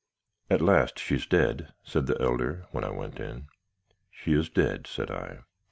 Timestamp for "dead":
1.27-1.73, 4.49-4.87